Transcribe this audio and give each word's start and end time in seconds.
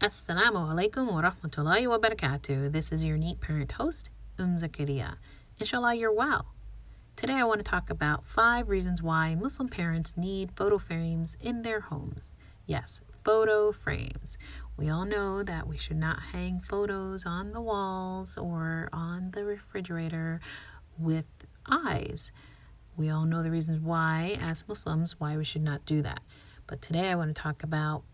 Assalamu 0.00 0.66
alaikum 0.66 1.12
wa 1.12 1.20
rahmatullahi 1.20 1.86
wa 1.86 1.98
barakatuh. 1.98 2.72
This 2.72 2.90
is 2.90 3.04
your 3.04 3.18
neat 3.18 3.38
parent 3.38 3.72
host, 3.72 4.08
Um 4.38 4.56
Zakaria. 4.56 5.16
Inshallah, 5.58 5.94
you're 5.94 6.10
well. 6.10 6.54
Today, 7.16 7.34
I 7.34 7.44
want 7.44 7.60
to 7.60 7.70
talk 7.70 7.90
about 7.90 8.24
five 8.24 8.70
reasons 8.70 9.02
why 9.02 9.34
Muslim 9.34 9.68
parents 9.68 10.16
need 10.16 10.52
photo 10.56 10.78
frames 10.78 11.36
in 11.38 11.60
their 11.60 11.80
homes. 11.80 12.32
Yes, 12.64 13.02
photo 13.24 13.72
frames. 13.72 14.38
We 14.74 14.88
all 14.88 15.04
know 15.04 15.42
that 15.42 15.66
we 15.66 15.76
should 15.76 15.98
not 15.98 16.22
hang 16.32 16.60
photos 16.60 17.26
on 17.26 17.52
the 17.52 17.60
walls 17.60 18.38
or 18.38 18.88
on 18.94 19.32
the 19.32 19.44
refrigerator 19.44 20.40
with 20.96 21.26
eyes. 21.68 22.32
We 22.96 23.10
all 23.10 23.26
know 23.26 23.42
the 23.42 23.50
reasons 23.50 23.80
why, 23.80 24.38
as 24.40 24.66
Muslims, 24.66 25.20
why 25.20 25.36
we 25.36 25.44
should 25.44 25.62
not 25.62 25.84
do 25.84 26.00
that. 26.00 26.20
But 26.66 26.80
today, 26.80 27.10
I 27.10 27.16
want 27.16 27.36
to 27.36 27.42
talk 27.42 27.62
about 27.62 28.04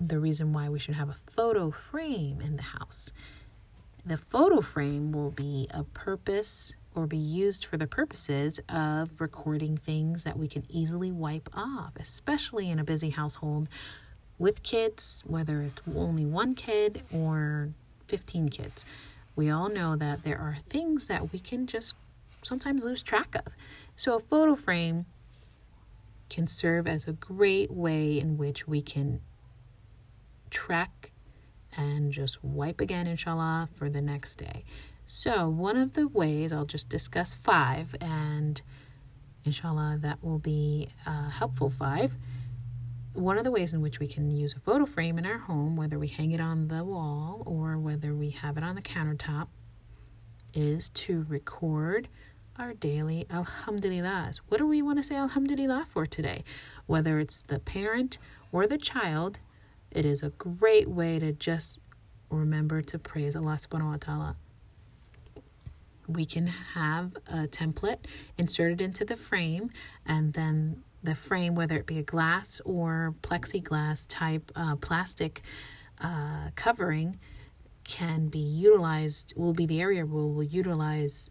the 0.00 0.18
reason 0.18 0.52
why 0.52 0.68
we 0.68 0.78
should 0.78 0.94
have 0.94 1.08
a 1.08 1.16
photo 1.26 1.70
frame 1.70 2.40
in 2.40 2.56
the 2.56 2.62
house. 2.62 3.12
The 4.04 4.16
photo 4.16 4.60
frame 4.60 5.12
will 5.12 5.30
be 5.30 5.68
a 5.70 5.84
purpose 5.84 6.76
or 6.94 7.06
be 7.06 7.16
used 7.16 7.64
for 7.64 7.76
the 7.76 7.86
purposes 7.86 8.60
of 8.68 9.20
recording 9.20 9.76
things 9.76 10.24
that 10.24 10.38
we 10.38 10.48
can 10.48 10.64
easily 10.68 11.12
wipe 11.12 11.48
off, 11.54 11.92
especially 11.98 12.70
in 12.70 12.78
a 12.78 12.84
busy 12.84 13.10
household 13.10 13.68
with 14.38 14.62
kids, 14.62 15.22
whether 15.26 15.60
it's 15.62 15.82
only 15.94 16.24
one 16.24 16.54
kid 16.54 17.02
or 17.12 17.70
15 18.06 18.48
kids. 18.48 18.84
We 19.34 19.50
all 19.50 19.68
know 19.68 19.96
that 19.96 20.24
there 20.24 20.38
are 20.38 20.58
things 20.68 21.08
that 21.08 21.32
we 21.32 21.38
can 21.38 21.66
just 21.66 21.94
sometimes 22.42 22.84
lose 22.84 23.02
track 23.02 23.34
of. 23.34 23.54
So, 23.96 24.16
a 24.16 24.20
photo 24.20 24.54
frame 24.54 25.06
can 26.28 26.46
serve 26.46 26.86
as 26.86 27.06
a 27.06 27.12
great 27.12 27.70
way 27.70 28.18
in 28.18 28.38
which 28.38 28.66
we 28.66 28.80
can 28.80 29.20
track 30.56 31.12
and 31.76 32.10
just 32.10 32.42
wipe 32.42 32.80
again, 32.80 33.06
inshallah, 33.06 33.68
for 33.74 33.90
the 33.90 34.00
next 34.00 34.36
day. 34.36 34.64
So, 35.04 35.50
one 35.50 35.76
of 35.76 35.92
the 35.92 36.08
ways 36.08 36.50
I'll 36.50 36.64
just 36.64 36.88
discuss 36.88 37.34
five, 37.34 37.94
and 38.00 38.62
inshallah, 39.44 39.98
that 40.00 40.24
will 40.24 40.38
be 40.38 40.88
a 41.04 41.28
helpful 41.28 41.68
five. 41.68 42.16
One 43.12 43.36
of 43.36 43.44
the 43.44 43.50
ways 43.50 43.74
in 43.74 43.82
which 43.82 44.00
we 44.00 44.06
can 44.06 44.30
use 44.30 44.54
a 44.54 44.60
photo 44.60 44.86
frame 44.86 45.18
in 45.18 45.26
our 45.26 45.36
home, 45.38 45.76
whether 45.76 45.98
we 45.98 46.08
hang 46.08 46.32
it 46.32 46.40
on 46.40 46.68
the 46.68 46.82
wall 46.82 47.42
or 47.44 47.76
whether 47.78 48.14
we 48.14 48.30
have 48.30 48.56
it 48.56 48.64
on 48.64 48.76
the 48.76 48.82
countertop, 48.82 49.48
is 50.54 50.88
to 50.88 51.26
record 51.28 52.08
our 52.58 52.72
daily 52.72 53.26
alhamdulillahs. 53.28 54.40
What 54.48 54.56
do 54.56 54.66
we 54.66 54.80
want 54.80 54.98
to 54.98 55.02
say 55.02 55.16
alhamdulillah 55.16 55.86
for 55.92 56.06
today? 56.06 56.44
Whether 56.86 57.18
it's 57.18 57.42
the 57.42 57.58
parent 57.58 58.16
or 58.52 58.66
the 58.66 58.78
child, 58.78 59.38
it 59.96 60.04
is 60.04 60.22
a 60.22 60.28
great 60.28 60.90
way 60.90 61.18
to 61.18 61.32
just 61.32 61.78
remember 62.28 62.82
to 62.82 62.98
praise 62.98 63.34
Allah 63.34 63.58
subhanahu 63.58 63.92
wa 63.92 63.96
ta'ala. 63.96 64.36
We 66.06 66.26
can 66.26 66.46
have 66.48 67.16
a 67.28 67.48
template 67.48 68.04
inserted 68.36 68.82
into 68.82 69.06
the 69.06 69.16
frame, 69.16 69.70
and 70.04 70.34
then 70.34 70.82
the 71.02 71.14
frame, 71.14 71.54
whether 71.54 71.76
it 71.76 71.86
be 71.86 71.98
a 71.98 72.02
glass 72.02 72.60
or 72.66 73.14
plexiglass 73.22 74.04
type 74.06 74.52
uh, 74.54 74.76
plastic 74.76 75.40
uh, 76.02 76.50
covering, 76.56 77.18
can 77.84 78.28
be 78.28 78.38
utilized, 78.38 79.32
will 79.34 79.54
be 79.54 79.64
the 79.64 79.80
area 79.80 80.04
where 80.04 80.26
we'll 80.26 80.42
utilize 80.42 81.30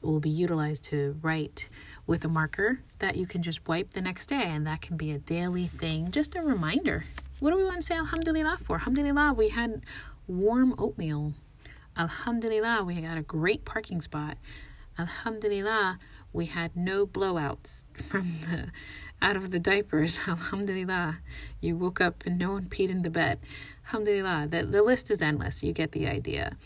will 0.00 0.20
be 0.20 0.30
utilized 0.30 0.84
to 0.84 1.18
write 1.22 1.70
with 2.06 2.24
a 2.26 2.28
marker 2.28 2.80
that 2.98 3.16
you 3.16 3.26
can 3.26 3.42
just 3.42 3.66
wipe 3.66 3.94
the 3.94 4.02
next 4.02 4.26
day 4.26 4.42
and 4.44 4.66
that 4.66 4.82
can 4.82 4.98
be 4.98 5.12
a 5.12 5.18
daily 5.18 5.66
thing 5.66 6.10
just 6.10 6.36
a 6.36 6.42
reminder 6.42 7.04
what 7.44 7.50
do 7.50 7.58
we 7.58 7.64
want 7.64 7.76
to 7.76 7.82
say 7.82 7.94
Alhamdulillah 7.94 8.56
for? 8.64 8.76
Alhamdulillah, 8.76 9.34
we 9.36 9.50
had 9.50 9.82
warm 10.26 10.74
oatmeal. 10.78 11.34
Alhamdulillah, 11.94 12.82
we 12.84 13.02
got 13.02 13.18
a 13.18 13.22
great 13.22 13.66
parking 13.66 14.00
spot. 14.00 14.38
Alhamdulillah, 14.98 15.98
we 16.32 16.46
had 16.46 16.74
no 16.74 17.06
blowouts 17.06 17.84
from 18.08 18.32
the 18.48 18.68
out 19.20 19.36
of 19.36 19.50
the 19.50 19.58
diapers. 19.58 20.20
Alhamdulillah, 20.26 21.18
you 21.60 21.76
woke 21.76 22.00
up 22.00 22.24
and 22.24 22.38
no 22.38 22.52
one 22.52 22.64
peed 22.64 22.88
in 22.88 23.02
the 23.02 23.10
bed. 23.10 23.40
Alhamdulillah, 23.88 24.46
the, 24.48 24.64
the 24.64 24.80
list 24.80 25.10
is 25.10 25.20
endless. 25.20 25.62
You 25.62 25.74
get 25.74 25.92
the 25.92 26.06
idea. 26.06 26.56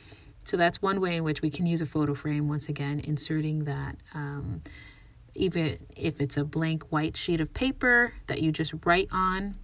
So 0.44 0.56
that's 0.56 0.80
one 0.80 1.00
way 1.00 1.16
in 1.16 1.24
which 1.24 1.42
we 1.42 1.50
can 1.50 1.66
use 1.66 1.82
a 1.82 1.86
photo 1.86 2.14
frame. 2.14 2.46
Once 2.46 2.68
again, 2.68 3.00
inserting 3.00 3.64
that. 3.64 3.96
Um, 4.14 4.62
even 5.34 5.76
if 5.96 6.20
it's 6.20 6.36
a 6.36 6.44
blank 6.44 6.84
white 6.92 7.16
sheet 7.16 7.40
of 7.40 7.52
paper 7.52 8.12
that 8.28 8.42
you 8.42 8.52
just 8.52 8.72
write 8.84 9.08
on 9.10 9.56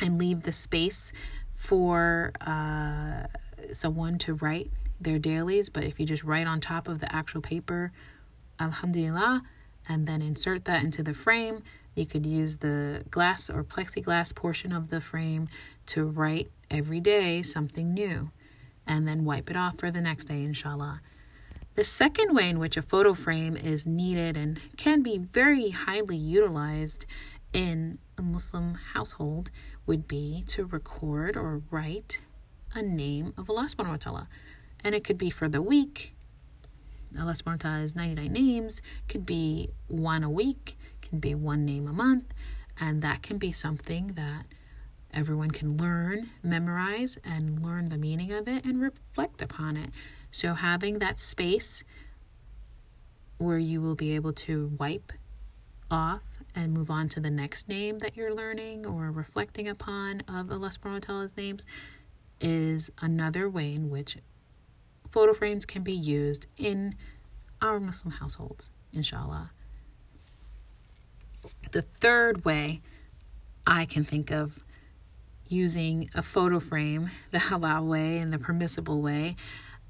and 0.00 0.18
leave 0.18 0.42
the 0.42 0.52
space 0.52 1.12
for 1.54 2.32
uh, 2.40 3.26
someone 3.72 4.18
to 4.18 4.34
write 4.34 4.70
their 5.00 5.18
dailies. 5.18 5.68
But 5.68 5.84
if 5.84 5.98
you 5.98 6.06
just 6.06 6.24
write 6.24 6.46
on 6.46 6.60
top 6.60 6.88
of 6.88 7.00
the 7.00 7.14
actual 7.14 7.40
paper, 7.40 7.92
Alhamdulillah, 8.60 9.42
and 9.88 10.06
then 10.06 10.22
insert 10.22 10.64
that 10.64 10.82
into 10.82 11.02
the 11.02 11.14
frame, 11.14 11.62
you 11.94 12.06
could 12.06 12.26
use 12.26 12.58
the 12.58 13.04
glass 13.10 13.48
or 13.48 13.64
plexiglass 13.64 14.34
portion 14.34 14.72
of 14.72 14.90
the 14.90 15.00
frame 15.00 15.48
to 15.86 16.04
write 16.04 16.50
every 16.70 17.00
day 17.00 17.42
something 17.42 17.94
new 17.94 18.30
and 18.86 19.08
then 19.08 19.24
wipe 19.24 19.50
it 19.50 19.56
off 19.56 19.78
for 19.78 19.90
the 19.90 20.00
next 20.00 20.26
day, 20.26 20.42
inshallah. 20.42 21.00
The 21.74 21.84
second 21.84 22.34
way 22.34 22.48
in 22.48 22.58
which 22.58 22.76
a 22.76 22.82
photo 22.82 23.12
frame 23.14 23.56
is 23.56 23.86
needed 23.86 24.36
and 24.36 24.58
can 24.76 25.02
be 25.02 25.18
very 25.18 25.70
highly 25.70 26.16
utilized 26.16 27.04
in 27.52 27.98
a 28.18 28.22
Muslim 28.22 28.74
household 28.94 29.50
would 29.86 30.08
be 30.08 30.44
to 30.48 30.64
record 30.64 31.36
or 31.36 31.62
write 31.70 32.20
a 32.74 32.82
name 32.82 33.32
of 33.36 33.48
Allah 33.50 33.66
subhanahu 33.68 33.88
wa 33.88 33.96
ta'ala. 33.96 34.28
And 34.82 34.94
it 34.94 35.04
could 35.04 35.18
be 35.18 35.30
for 35.30 35.48
the 35.48 35.62
week. 35.62 36.14
Allah 37.18 37.32
subhanahu 37.32 37.64
wa 37.64 37.70
ta'ala 37.70 37.78
has 37.80 37.96
99 37.96 38.32
names, 38.32 38.82
could 39.08 39.24
be 39.24 39.70
one 39.88 40.22
a 40.22 40.30
week, 40.30 40.76
can 41.00 41.18
be 41.18 41.34
one 41.34 41.64
name 41.64 41.86
a 41.86 41.92
month, 41.92 42.32
and 42.78 43.02
that 43.02 43.22
can 43.22 43.38
be 43.38 43.52
something 43.52 44.08
that 44.14 44.46
everyone 45.12 45.50
can 45.50 45.76
learn, 45.76 46.28
memorize, 46.42 47.16
and 47.24 47.64
learn 47.64 47.88
the 47.88 47.96
meaning 47.96 48.32
of 48.32 48.48
it 48.48 48.64
and 48.64 48.82
reflect 48.82 49.40
upon 49.40 49.76
it. 49.76 49.90
So 50.30 50.54
having 50.54 50.98
that 50.98 51.18
space 51.18 51.84
where 53.38 53.58
you 53.58 53.80
will 53.80 53.94
be 53.94 54.14
able 54.14 54.32
to 54.32 54.72
wipe 54.78 55.12
off 55.90 56.22
and 56.56 56.72
move 56.72 56.90
on 56.90 57.08
to 57.10 57.20
the 57.20 57.30
next 57.30 57.68
name 57.68 57.98
that 57.98 58.16
you're 58.16 58.34
learning 58.34 58.86
or 58.86 59.12
reflecting 59.12 59.68
upon 59.68 60.22
of 60.22 60.48
the 60.48 60.56
subhanahu 60.56 61.08
wa 61.08 61.28
names 61.36 61.66
is 62.40 62.90
another 63.00 63.48
way 63.48 63.74
in 63.74 63.90
which 63.90 64.16
photo 65.10 65.32
frames 65.34 65.64
can 65.66 65.82
be 65.82 65.92
used 65.92 66.46
in 66.56 66.96
our 67.60 67.78
Muslim 67.78 68.12
households, 68.12 68.70
inshallah. 68.92 69.50
The 71.70 71.82
third 71.82 72.44
way 72.44 72.80
I 73.66 73.84
can 73.84 74.04
think 74.04 74.30
of 74.30 74.58
using 75.48 76.10
a 76.14 76.22
photo 76.22 76.58
frame, 76.58 77.10
the 77.30 77.38
halal 77.38 77.86
way 77.86 78.18
and 78.18 78.32
the 78.32 78.38
permissible 78.38 79.02
way, 79.02 79.36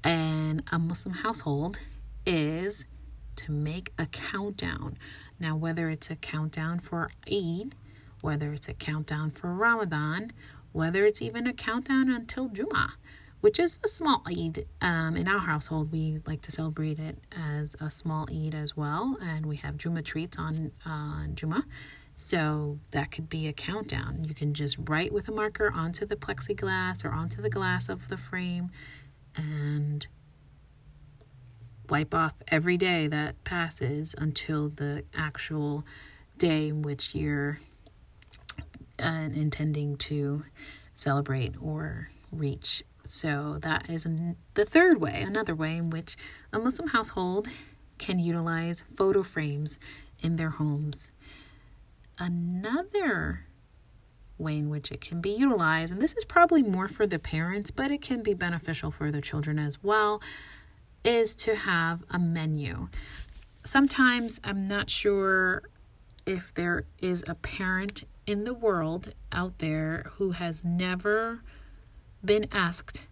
in 0.03 0.63
a 0.71 0.77
Muslim 0.77 1.15
household 1.15 1.79
is 2.25 2.85
to 3.37 3.51
make 3.51 3.93
a 3.97 4.05
countdown. 4.07 4.97
Now, 5.39 5.55
whether 5.55 5.89
it's 5.89 6.09
a 6.09 6.15
countdown 6.15 6.79
for 6.79 7.09
Eid, 7.31 7.75
whether 8.21 8.51
it's 8.51 8.67
a 8.67 8.73
countdown 8.73 9.31
for 9.31 9.53
Ramadan, 9.53 10.33
whether 10.71 11.05
it's 11.05 11.21
even 11.21 11.47
a 11.47 11.53
countdown 11.53 12.09
until 12.09 12.49
Jummah, 12.49 12.91
which 13.41 13.59
is 13.59 13.79
a 13.83 13.87
small 13.87 14.23
Eid. 14.27 14.65
Um, 14.81 15.15
in 15.15 15.27
our 15.27 15.39
household, 15.39 15.91
we 15.91 16.19
like 16.25 16.41
to 16.41 16.51
celebrate 16.51 16.99
it 16.99 17.17
as 17.31 17.75
a 17.79 17.89
small 17.89 18.27
Eid 18.31 18.55
as 18.55 18.75
well, 18.75 19.17
and 19.21 19.45
we 19.45 19.57
have 19.57 19.77
Jummah 19.77 20.03
treats 20.03 20.37
on 20.37 20.71
uh, 20.85 21.27
Jummah. 21.33 21.63
So 22.15 22.79
that 22.91 23.11
could 23.11 23.29
be 23.29 23.47
a 23.47 23.53
countdown. 23.53 24.25
You 24.27 24.33
can 24.33 24.55
just 24.55 24.75
write 24.89 25.13
with 25.13 25.27
a 25.27 25.31
marker 25.31 25.71
onto 25.73 26.03
the 26.03 26.15
plexiglass 26.15 27.05
or 27.05 27.11
onto 27.11 27.43
the 27.43 27.49
glass 27.49 27.89
of 27.89 28.07
the 28.09 28.17
frame 28.17 28.71
and 29.35 30.07
wipe 31.89 32.13
off 32.13 32.33
every 32.47 32.77
day 32.77 33.07
that 33.07 33.43
passes 33.43 34.15
until 34.17 34.69
the 34.69 35.03
actual 35.15 35.85
day 36.37 36.67
in 36.67 36.81
which 36.81 37.15
you're 37.15 37.59
uh, 38.99 39.29
intending 39.33 39.95
to 39.97 40.43
celebrate 40.95 41.55
or 41.61 42.09
reach. 42.31 42.83
So, 43.03 43.57
that 43.61 43.89
is 43.89 44.05
the 44.55 44.65
third 44.65 44.99
way, 44.99 45.21
another 45.21 45.55
way 45.55 45.77
in 45.77 45.89
which 45.89 46.17
a 46.51 46.59
Muslim 46.59 46.89
household 46.89 47.47
can 47.97 48.19
utilize 48.19 48.83
photo 48.95 49.23
frames 49.23 49.79
in 50.19 50.35
their 50.35 50.49
homes. 50.49 51.09
Another 52.19 53.45
way 54.37 54.57
in 54.57 54.69
which 54.69 54.91
it 54.91 55.01
can 55.01 55.21
be 55.21 55.29
utilized, 55.29 55.91
and 55.91 56.01
this 56.01 56.13
is 56.13 56.25
probably 56.25 56.61
more 56.61 56.87
for 56.87 57.07
the 57.07 57.19
parents, 57.19 57.71
but 57.71 57.91
it 57.91 58.01
can 58.01 58.21
be 58.21 58.33
beneficial 58.33 58.91
for 58.91 59.11
the 59.11 59.21
children 59.21 59.57
as 59.57 59.81
well, 59.83 60.21
is 61.07 61.35
to 61.35 61.55
have 61.55 62.03
a 62.11 62.19
menu. 62.19 62.89
Sometimes 63.63 64.41
I'm 64.43 64.67
not 64.67 64.89
sure 64.89 65.63
if 66.25 66.53
there 66.53 66.83
is 66.99 67.23
a 67.29 67.35
parent 67.35 68.03
in 68.25 68.43
the 68.43 68.53
world 68.53 69.13
out 69.31 69.59
there 69.59 70.11
who 70.15 70.31
has 70.31 70.65
never 70.65 71.43
been 72.23 72.47
asked, 72.51 73.03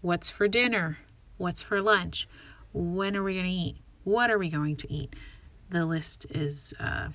What's 0.00 0.30
for 0.30 0.48
dinner? 0.48 0.98
What's 1.36 1.60
for 1.60 1.82
lunch? 1.82 2.26
When 2.72 3.14
are 3.14 3.22
we 3.22 3.34
going 3.34 3.44
to 3.44 3.52
eat? 3.52 3.76
What 4.02 4.30
are 4.30 4.38
we 4.38 4.48
going 4.48 4.76
to 4.76 4.90
eat? 4.90 5.14
The 5.68 5.84
list 5.84 6.24
is 6.30 6.72
uh, 6.80 7.08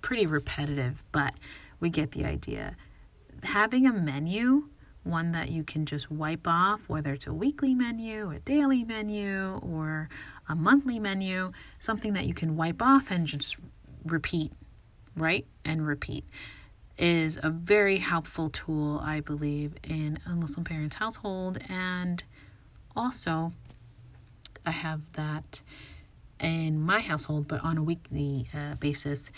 pretty 0.00 0.24
repetitive, 0.24 1.04
but 1.12 1.34
we 1.80 1.90
get 1.90 2.12
the 2.12 2.24
idea. 2.24 2.76
Having 3.42 3.86
a 3.86 3.92
menu, 3.92 4.70
one 5.04 5.32
that 5.32 5.50
you 5.50 5.64
can 5.64 5.84
just 5.86 6.10
wipe 6.10 6.46
off, 6.46 6.88
whether 6.88 7.12
it's 7.12 7.26
a 7.26 7.34
weekly 7.34 7.74
menu, 7.74 8.30
a 8.30 8.38
daily 8.40 8.84
menu, 8.84 9.60
or 9.62 10.08
a 10.48 10.54
monthly 10.54 10.98
menu, 10.98 11.52
something 11.78 12.12
that 12.12 12.26
you 12.26 12.34
can 12.34 12.56
wipe 12.56 12.80
off 12.80 13.10
and 13.10 13.26
just 13.26 13.56
repeat, 14.04 14.52
right? 15.16 15.46
And 15.64 15.86
repeat 15.86 16.24
is 16.98 17.38
a 17.42 17.50
very 17.50 17.98
helpful 17.98 18.50
tool, 18.50 19.00
I 19.02 19.20
believe, 19.20 19.74
in 19.82 20.18
a 20.26 20.30
Muslim 20.30 20.64
parent's 20.64 20.96
household. 20.96 21.58
And 21.68 22.22
also, 22.94 23.52
I 24.64 24.70
have 24.70 25.12
that 25.14 25.62
in 26.38 26.80
my 26.80 27.00
household, 27.00 27.48
but 27.48 27.62
on 27.64 27.78
a 27.78 27.82
weekly 27.82 28.48
uh, 28.54 28.74
basis, 28.76 29.30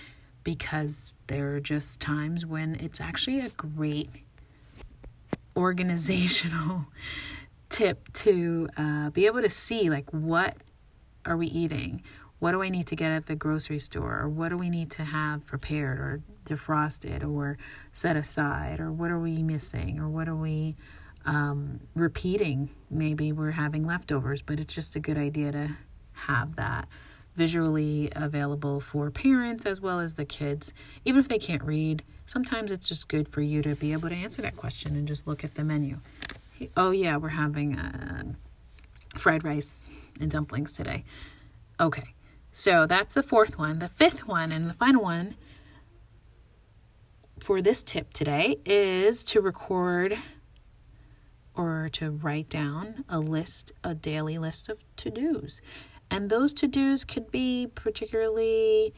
because 0.42 1.12
there 1.28 1.54
are 1.54 1.60
just 1.60 2.00
times 2.00 2.44
when 2.44 2.74
it's 2.74 3.00
actually 3.00 3.40
a 3.40 3.48
great 3.50 4.10
organizational 5.56 6.86
tip 7.68 8.12
to 8.12 8.68
uh, 8.76 9.10
be 9.10 9.26
able 9.26 9.42
to 9.42 9.50
see 9.50 9.90
like 9.90 10.10
what 10.10 10.56
are 11.24 11.36
we 11.36 11.46
eating? 11.46 12.02
What 12.38 12.52
do 12.52 12.62
i 12.62 12.68
need 12.68 12.86
to 12.88 12.96
get 12.96 13.10
at 13.10 13.26
the 13.26 13.34
grocery 13.34 13.78
store? 13.78 14.20
Or 14.20 14.28
what 14.28 14.50
do 14.50 14.56
we 14.56 14.68
need 14.68 14.90
to 14.92 15.04
have 15.04 15.46
prepared 15.46 15.98
or 15.98 16.22
defrosted 16.44 17.24
or 17.24 17.56
set 17.92 18.16
aside? 18.16 18.80
Or 18.80 18.92
what 18.92 19.10
are 19.10 19.18
we 19.18 19.42
missing? 19.42 19.98
Or 19.98 20.08
what 20.08 20.28
are 20.28 20.36
we 20.36 20.76
um, 21.24 21.80
repeating? 21.94 22.68
Maybe 22.90 23.32
we're 23.32 23.52
having 23.52 23.86
leftovers 23.86 24.42
but 24.42 24.60
it's 24.60 24.74
just 24.74 24.94
a 24.96 25.00
good 25.00 25.16
idea 25.16 25.52
to 25.52 25.70
have 26.12 26.56
that 26.56 26.86
visually 27.34 28.10
available 28.14 28.80
for 28.80 29.10
parents 29.10 29.66
as 29.66 29.80
well 29.80 30.00
as 30.00 30.14
the 30.14 30.24
kids. 30.24 30.72
Even 31.04 31.20
if 31.20 31.28
they 31.28 31.38
can't 31.38 31.62
read 31.62 32.02
sometimes 32.26 32.72
it's 32.72 32.88
just 32.88 33.08
good 33.08 33.28
for 33.28 33.42
you 33.42 33.60
to 33.62 33.74
be 33.74 33.92
able 33.92 34.08
to 34.08 34.14
answer 34.14 34.40
that 34.42 34.56
question 34.56 34.96
and 34.96 35.06
just 35.06 35.26
look 35.26 35.44
at 35.44 35.54
the 35.54 35.64
menu. 35.64 35.98
Oh 36.76 36.90
yeah 36.90 37.16
we're 37.16 37.28
having 37.28 37.78
uh, 37.78 38.32
fried 39.16 39.44
rice 39.44 39.86
and 40.20 40.30
dumplings 40.30 40.72
today. 40.72 41.04
Okay 41.80 42.14
so 42.56 42.86
that's 42.86 43.14
the 43.14 43.22
fourth 43.22 43.58
one. 43.58 43.80
The 43.80 43.88
fifth 43.88 44.28
one 44.28 44.52
and 44.52 44.70
the 44.70 44.74
final 44.74 45.02
one 45.02 45.34
for 47.40 47.60
this 47.60 47.82
tip 47.82 48.12
today 48.12 48.58
is 48.64 49.24
to 49.24 49.40
record 49.40 50.16
or 51.56 51.88
to 51.94 52.12
write 52.12 52.48
down 52.48 53.04
a 53.08 53.18
list, 53.18 53.72
a 53.82 53.92
daily 53.92 54.38
list 54.38 54.68
of 54.68 54.84
to 54.98 55.10
dos. 55.10 55.60
And 56.14 56.30
those 56.30 56.54
to 56.54 56.68
dos 56.68 57.04
could 57.04 57.32
be 57.32 57.66
particularly 57.74 58.94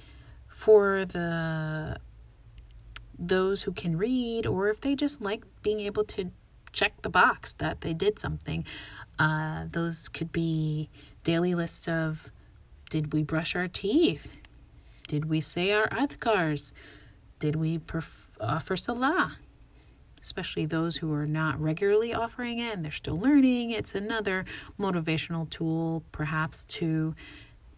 for 0.48 1.06
the 1.06 1.96
those 3.18 3.62
who 3.62 3.72
can 3.72 3.96
read 3.96 4.46
or 4.46 4.68
if 4.68 4.82
they 4.82 4.94
just 4.94 5.22
like 5.22 5.42
being 5.62 5.80
able 5.80 6.04
to 6.04 6.30
check 6.72 7.00
the 7.00 7.08
box 7.08 7.54
that 7.54 7.80
they 7.80 7.94
did 7.94 8.18
something. 8.18 8.66
Uh, 9.18 9.64
those 9.72 10.10
could 10.10 10.30
be 10.30 10.90
daily 11.24 11.54
lists 11.54 11.88
of 11.88 12.30
did 12.90 13.14
we 13.14 13.22
brush 13.22 13.56
our 13.56 13.66
teeth? 13.66 14.36
Did 15.08 15.24
we 15.24 15.40
say 15.40 15.72
our 15.72 15.88
adhkars? 15.88 16.72
Did 17.38 17.56
we 17.56 17.78
perf- 17.78 18.28
offer 18.38 18.76
salah, 18.76 19.38
especially 20.26 20.66
those 20.66 20.96
who 20.96 21.12
are 21.12 21.26
not 21.26 21.60
regularly 21.60 22.12
offering 22.12 22.58
it 22.58 22.74
and 22.74 22.84
they're 22.84 22.92
still 22.92 23.18
learning. 23.18 23.70
It's 23.70 23.94
another 23.94 24.44
motivational 24.78 25.48
tool, 25.48 26.02
perhaps, 26.10 26.64
to 26.64 27.14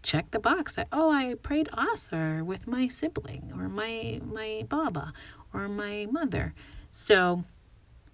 check 0.02 0.30
the 0.30 0.38
box 0.38 0.76
that 0.76 0.88
oh 0.92 1.10
I 1.10 1.34
prayed 1.34 1.68
Asr 1.72 2.42
with 2.44 2.66
my 2.66 2.88
sibling 2.88 3.52
or 3.54 3.68
my 3.68 4.20
my 4.24 4.64
baba 4.68 5.12
or 5.52 5.68
my 5.68 6.06
mother. 6.10 6.54
So 6.90 7.44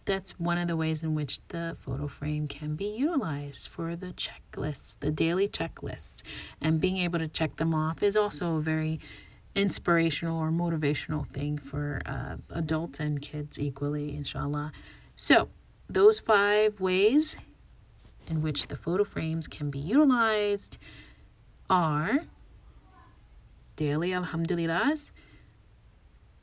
that's 0.05 0.33
one 0.39 0.59
of 0.59 0.69
the 0.69 0.77
ways 0.77 1.03
in 1.03 1.15
which 1.15 1.41
the 1.49 1.77
photo 1.81 2.09
frame 2.09 2.49
can 2.49 2.75
be 2.75 2.87
utilized 2.87 3.69
for 3.69 3.97
the 3.97 4.13
checklists, 4.13 4.99
the 5.01 5.11
daily 5.11 5.49
checklists. 5.49 6.23
And 6.61 6.81
being 6.81 6.99
able 6.99 7.21
to 7.21 7.29
check 7.29 7.57
them 7.57 7.75
off 7.75 8.03
is 8.03 8.17
also 8.17 8.57
a 8.57 8.61
very 8.61 9.01
inspirational 9.55 10.39
or 10.39 10.51
motivational 10.51 11.27
thing 11.29 11.59
for 11.59 12.03
uh, 12.07 12.37
adults 12.51 13.01
and 13.01 13.21
kids 13.23 13.59
equally, 13.59 14.17
inshallah. 14.17 14.73
So, 15.17 15.49
those 15.89 16.19
five 16.19 16.81
ways 16.81 17.37
in 18.29 18.43
which 18.43 18.69
the 18.69 18.77
photo 18.77 19.05
frames 19.05 19.47
can 19.47 19.71
be 19.71 19.79
utilized 19.79 20.79
are 21.69 22.21
daily 23.77 24.11
alhamdulillahs, 24.11 25.13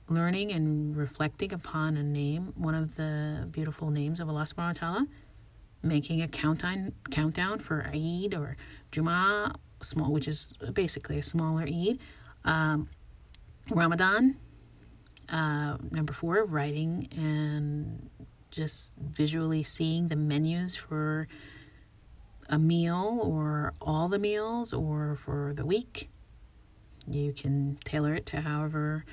learning 0.09 0.51
and 0.51 0.95
reflecting 0.95 1.53
upon 1.53 1.97
a 1.97 2.03
name, 2.03 2.53
one 2.55 2.75
of 2.75 2.95
the 2.95 3.47
beautiful 3.51 3.89
names 3.89 4.19
of 4.19 4.29
Allah 4.29 4.43
subhanahu 4.43 4.57
wa 4.67 4.73
ta'ala, 4.73 5.07
making 5.83 6.21
a 6.21 6.27
countdown 6.27 6.93
countdown 7.09 7.59
for 7.59 7.89
Eid 7.93 8.33
or 8.33 8.57
Jum'ah, 8.91 9.55
small, 9.81 10.11
which 10.11 10.27
is 10.27 10.53
basically 10.73 11.17
a 11.17 11.23
smaller 11.23 11.63
Eid. 11.63 11.99
Um, 12.43 12.89
Ramadan. 13.69 14.37
Uh, 15.29 15.77
number 15.91 16.13
four, 16.13 16.43
writing 16.43 17.07
and 17.15 18.09
just 18.49 18.97
visually 18.97 19.63
seeing 19.63 20.09
the 20.09 20.15
menus 20.15 20.75
for 20.75 21.27
a 22.49 22.59
meal 22.59 23.19
or 23.23 23.73
all 23.79 24.09
the 24.09 24.19
meals 24.19 24.73
or 24.73 25.15
for 25.15 25.53
the 25.55 25.65
week. 25.65 26.09
You 27.07 27.33
can 27.33 27.77
tailor 27.85 28.13
it 28.13 28.25
to 28.27 28.41
however 28.41 29.05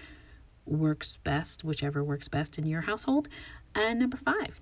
works 0.67 1.17
best, 1.17 1.65
whichever 1.65 2.05
works 2.05 2.29
best 2.29 2.59
in 2.59 2.67
your 2.67 2.83
household. 2.83 3.29
And 3.75 4.01
number 4.01 4.17
five, 4.17 4.61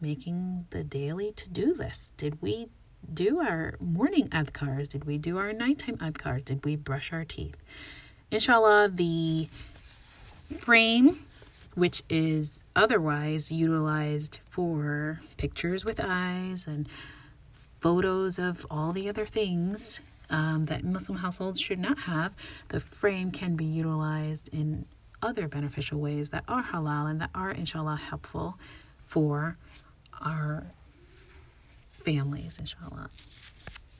making 0.00 0.66
the 0.70 0.84
daily 0.84 1.32
to 1.32 1.48
do 1.48 1.72
list. 1.74 2.16
Did 2.16 2.42
we 2.42 2.68
do 3.14 3.40
our 3.40 3.76
morning 3.80 4.28
adhkars? 4.28 4.88
Did 4.88 5.04
we 5.04 5.18
do 5.18 5.38
our 5.38 5.52
nighttime 5.52 5.96
adhkars? 5.98 6.44
Did 6.44 6.64
we 6.64 6.76
brush 6.76 7.12
our 7.12 7.24
teeth? 7.24 7.56
Inshallah, 8.30 8.90
the 8.94 9.48
frame, 10.58 11.20
which 11.74 12.02
is 12.08 12.62
otherwise 12.74 13.52
utilized 13.52 14.38
for 14.50 15.20
pictures 15.36 15.84
with 15.84 16.00
eyes 16.02 16.66
and 16.66 16.88
photos 17.80 18.38
of 18.38 18.66
all 18.70 18.92
the 18.92 19.08
other 19.08 19.26
things 19.26 20.00
um, 20.30 20.66
that 20.66 20.84
Muslim 20.84 21.18
households 21.18 21.60
should 21.60 21.78
not 21.78 22.00
have, 22.00 22.32
the 22.68 22.80
frame 22.80 23.30
can 23.30 23.54
be 23.56 23.64
utilized 23.64 24.48
in 24.52 24.86
other 25.22 25.48
beneficial 25.48 26.00
ways 26.00 26.30
that 26.30 26.44
are 26.48 26.62
halal 26.62 27.08
and 27.10 27.20
that 27.20 27.30
are, 27.34 27.50
inshallah, 27.50 27.96
helpful 27.96 28.58
for 29.04 29.56
our 30.20 30.66
families, 31.92 32.58
inshallah. 32.58 33.10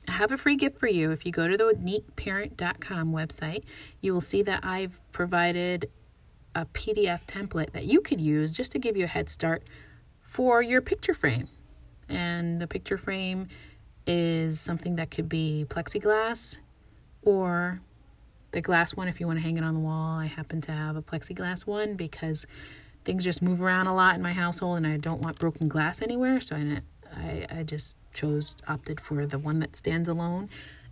I 0.07 0.13
have 0.13 0.31
a 0.31 0.37
free 0.37 0.55
gift 0.55 0.79
for 0.79 0.87
you. 0.87 1.11
If 1.11 1.25
you 1.25 1.31
go 1.31 1.47
to 1.47 1.57
the 1.57 1.73
neatparent.com 1.73 3.11
website, 3.11 3.63
you 4.01 4.13
will 4.13 4.21
see 4.21 4.41
that 4.43 4.63
I've 4.63 5.01
provided 5.11 5.89
a 6.55 6.65
PDF 6.65 7.25
template 7.25 7.71
that 7.71 7.85
you 7.85 8.01
could 8.01 8.21
use 8.21 8.53
just 8.53 8.71
to 8.71 8.79
give 8.79 8.95
you 8.95 9.03
a 9.03 9.07
head 9.07 9.29
start 9.29 9.63
for 10.21 10.61
your 10.61 10.81
picture 10.81 11.13
frame. 11.13 11.47
And 12.09 12.61
the 12.61 12.67
picture 12.67 12.97
frame 12.97 13.47
is 14.05 14.59
something 14.59 14.95
that 14.95 15.11
could 15.11 15.27
be 15.27 15.65
plexiglass 15.67 16.57
or 17.21 17.81
the 18.51 18.61
glass 18.61 18.95
one 18.95 19.07
if 19.07 19.19
you 19.19 19.27
want 19.27 19.39
to 19.39 19.43
hang 19.43 19.57
it 19.57 19.63
on 19.63 19.73
the 19.73 19.79
wall. 19.79 20.19
I 20.19 20.25
happen 20.25 20.61
to 20.61 20.71
have 20.71 20.95
a 20.95 21.01
plexiglass 21.01 21.67
one 21.67 21.95
because 21.95 22.47
things 23.03 23.23
just 23.23 23.41
move 23.41 23.61
around 23.61 23.87
a 23.87 23.95
lot 23.95 24.15
in 24.15 24.21
my 24.21 24.33
household 24.33 24.77
and 24.77 24.87
I 24.87 24.97
don't 24.97 25.21
want 25.21 25.37
broken 25.37 25.67
glass 25.67 26.01
anywhere. 26.01 26.39
So 26.39 26.55
I, 26.55 26.79
I, 27.17 27.47
I 27.59 27.63
just 27.63 27.95
chose 28.13 28.57
opted 28.67 28.99
for 28.99 29.25
the 29.25 29.39
one 29.39 29.59
that 29.59 29.75
stands 29.75 30.07
alone 30.07 30.49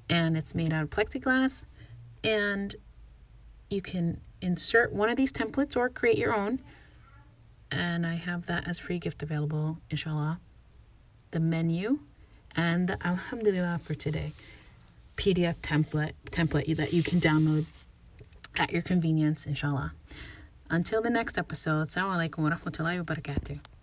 and 0.09 0.37
it's 0.37 0.53
made 0.53 0.73
out 0.73 0.83
of 0.83 0.89
plexiglass 0.89 1.63
and 2.23 2.75
you 3.69 3.81
can 3.81 4.21
insert 4.41 4.93
one 4.93 5.09
of 5.09 5.15
these 5.15 5.31
templates 5.31 5.75
or 5.75 5.89
create 5.89 6.17
your 6.17 6.33
own 6.35 6.59
and 7.71 8.05
I 8.05 8.15
have 8.15 8.45
that 8.45 8.67
as 8.67 8.79
free 8.79 8.99
gift 8.99 9.23
available 9.23 9.79
inshallah. 9.89 10.39
The 11.31 11.39
menu 11.39 11.99
and 12.55 12.87
the 12.87 13.05
alhamdulillah 13.05 13.81
for 13.83 13.95
today. 13.95 14.31
PDF 15.17 15.55
template 15.57 16.13
template 16.29 16.75
that 16.77 16.93
you 16.93 17.01
can 17.01 17.19
download 17.19 17.65
at 18.57 18.71
your 18.71 18.81
convenience 18.81 19.45
inshallah. 19.45 19.93
Until 20.69 21.01
the 21.01 21.09
next 21.09 21.37
episode 21.37 21.87
assalamu 21.87 22.29
alaikum 22.29 22.39
wa 22.39 22.49
rahmatullahi 22.51 22.97
wa 22.97 23.15
barakatuh 23.15 23.74